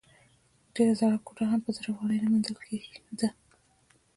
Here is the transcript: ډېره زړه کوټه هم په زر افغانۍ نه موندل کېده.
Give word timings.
ډېره 0.73 0.93
زړه 0.99 1.17
کوټه 1.25 1.45
هم 1.51 1.59
په 1.63 1.69
زر 1.75 1.85
افغانۍ 1.91 2.17
نه 2.23 2.27
موندل 2.31 2.55
کېده. 2.65 3.29